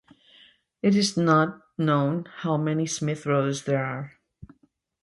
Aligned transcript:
It 0.81 0.95
is 0.95 1.15
not 1.15 1.61
known 1.77 2.25
how 2.37 2.57
many 2.57 2.87
Smith 2.87 3.25
brothers 3.25 3.65
there 3.65 3.85
are. 3.85 4.17